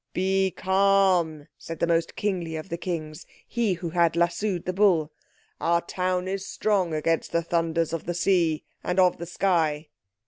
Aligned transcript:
"Be 0.13 0.49
calm," 0.49 1.45
said 1.59 1.77
the 1.77 1.85
most 1.85 2.15
kingly 2.15 2.55
of 2.55 2.69
the 2.69 2.77
Kings, 2.79 3.27
he 3.47 3.73
who 3.73 3.91
had 3.91 4.15
lassoed 4.15 4.65
the 4.65 4.73
bull. 4.73 5.11
"Our 5.59 5.81
town 5.81 6.27
is 6.27 6.43
strong 6.43 6.91
against 6.91 7.31
the 7.31 7.43
thunders 7.43 7.93
of 7.93 8.05
the 8.05 8.15
sea 8.15 8.63
and 8.83 8.99
of 8.99 9.19
the 9.19 9.27
sky!" 9.27 9.89